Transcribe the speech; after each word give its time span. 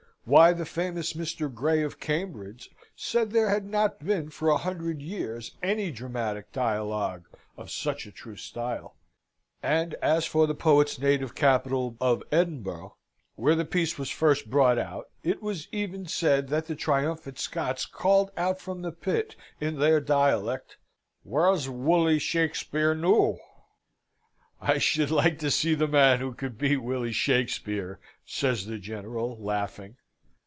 Why, 0.23 0.53
the 0.53 0.67
famous 0.67 1.13
Mr. 1.13 1.51
Gray, 1.51 1.81
of 1.81 1.99
Cambridge, 1.99 2.69
said 2.95 3.31
there 3.31 3.49
had 3.49 3.65
not 3.65 4.05
been 4.05 4.29
for 4.29 4.49
a 4.49 4.57
hundred 4.57 5.01
years 5.01 5.57
any 5.63 5.89
dramatic 5.89 6.51
dialogue 6.51 7.25
of 7.57 7.71
such 7.71 8.05
a 8.05 8.11
true 8.11 8.35
style; 8.35 8.95
and 9.63 9.95
as 9.95 10.27
for 10.27 10.45
the 10.45 10.53
poet's 10.53 10.99
native 10.99 11.33
capital 11.33 11.97
of 11.99 12.21
Edinburgh, 12.31 12.95
where 13.35 13.55
the 13.55 13.65
piece 13.65 13.97
was 13.97 14.11
first 14.11 14.47
brought 14.47 14.77
out, 14.77 15.09
it 15.23 15.41
was 15.41 15.67
even 15.71 16.05
said 16.05 16.49
that 16.49 16.67
the 16.67 16.75
triumphant 16.75 17.39
Scots 17.39 17.87
called 17.87 18.29
out 18.37 18.61
from 18.61 18.83
the 18.83 18.91
pit 18.91 19.35
(in 19.59 19.79
their 19.79 19.99
dialect), 19.99 20.77
"Where's 21.23 21.67
Wully 21.67 22.19
Shakspeare 22.19 22.93
noo?" 22.93 23.37
"I 24.61 24.77
should 24.77 25.09
like 25.09 25.39
to 25.39 25.49
see 25.49 25.73
the 25.73 25.87
man 25.87 26.19
who 26.19 26.33
could 26.35 26.59
beat 26.59 26.77
Willy 26.77 27.11
Shakspeare?" 27.11 27.99
says 28.23 28.67
the 28.67 28.77
General, 28.77 29.35
laughing. 29.41 29.97